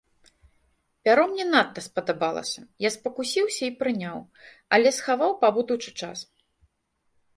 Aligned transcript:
Пяро 1.07 1.25
мне 1.33 1.45
надта 1.55 1.83
спадабалася, 1.87 2.61
я 2.87 2.91
спакусіўся 2.97 3.63
і 3.69 3.75
прыняў, 3.83 4.17
але 4.79 4.89
схаваў 5.01 5.31
па 5.45 5.57
будучы 5.59 5.89
час. 6.05 6.19